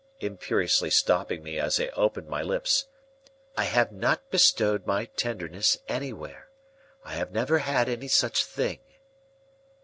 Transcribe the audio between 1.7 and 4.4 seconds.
I opened my lips. "I have not